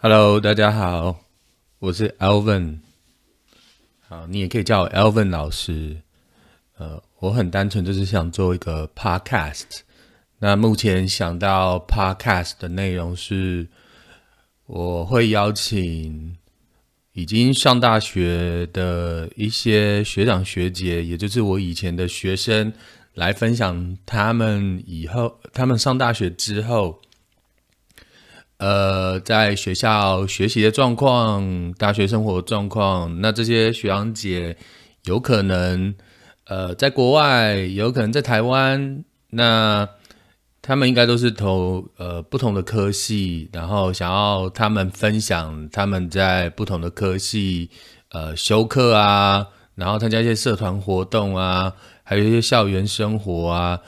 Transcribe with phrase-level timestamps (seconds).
[0.00, 1.24] Hello，大家好，
[1.80, 2.78] 我是 Alvin。
[4.08, 5.96] 好，你也可以叫我 Alvin 老师。
[6.76, 9.80] 呃，我很单纯，就是想做一个 Podcast。
[10.38, 13.66] 那目前想到 Podcast 的内容是，
[14.66, 16.36] 我会邀请
[17.14, 22.72] 已经上大学的一些学长学姐，也就是我以前的学生，
[23.14, 27.00] 来分享他们以后他们上大学之后。
[28.58, 34.56] 呃，在学校学习的状况，大学生活状况，那这些学长姐
[35.04, 35.94] 有可能
[36.46, 39.88] 呃在国外，有可能在台湾，那
[40.60, 47.70] 他们应该都是投呃不同的科系，然后想要他们分享他们在不同的科系
[48.08, 51.72] 呃修课啊，然后参加一些社团活动啊，
[52.02, 53.78] 还有一些校园生活啊，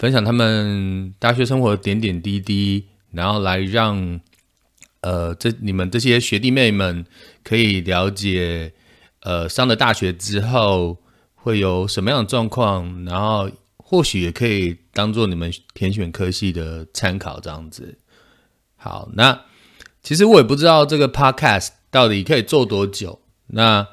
[0.00, 2.86] 分享他们大学生活的点点滴滴。
[3.12, 4.20] 然后来让，
[5.00, 7.06] 呃，这你们这些学弟妹们
[7.42, 8.72] 可以了解，
[9.20, 10.98] 呃，上了大学之后
[11.34, 17.98] 会有什么样的状况，然后或许也可以当做你们填选科系的参考，这样子。
[18.74, 19.40] 好，那
[20.02, 23.86] 其实我也不知道这个 podcast 到底可以做多久，那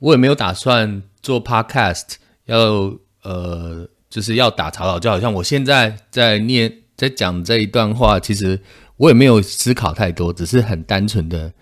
[0.00, 6.82] 我也没有打算做 podcast 要呃，就是要打草稿，就好像我现在在念。
[6.96, 8.58] 在讲这一段话，其实
[8.96, 11.52] 我也没有思考太多，只是很单纯的，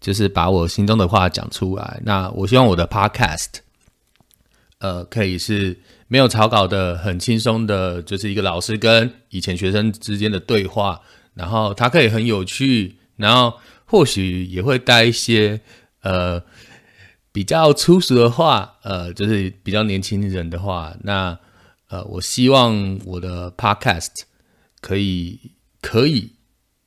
[0.00, 2.00] 就是把我心中的话讲出来。
[2.04, 3.48] 那我希望我的 podcast，
[4.78, 11.00] 呃，可以是没有草稿的，很轻松的，就是一个老师跟以前学生之间的对话，
[11.32, 13.54] 然后它可以很有趣，然后
[13.86, 15.58] 或许也会带一些
[16.02, 16.42] 呃
[17.32, 20.94] 比较粗俗的话，呃，就是比较年轻人的话。
[21.02, 21.38] 那
[21.88, 24.24] 呃，我希望我的 podcast。
[24.82, 25.40] 可以，
[25.80, 26.32] 可以，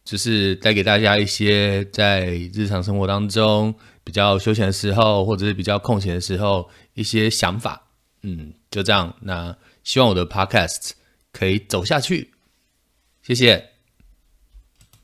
[0.04, 7.88] 就是带给大家一些在日常生活当中比较休闲的时候，或者是比较空闲的时候一些想法。
[8.22, 9.16] 嗯，就这样。
[9.22, 10.92] 那希望我的 podcast
[11.32, 12.32] 可以走下去。
[13.24, 13.75] 谢谢。